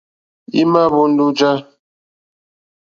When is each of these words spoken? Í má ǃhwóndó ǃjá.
Í 0.59 0.61
má 0.71 0.83
ǃhwóndó 0.89 1.25
ǃjá. 1.31 1.51